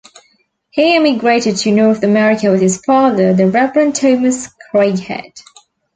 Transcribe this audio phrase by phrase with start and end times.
[0.71, 5.43] He emigrated to North America with his father, the Reverend Thomas Craighead.